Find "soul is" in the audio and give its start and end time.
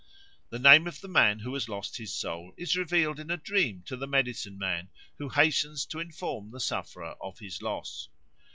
2.11-2.75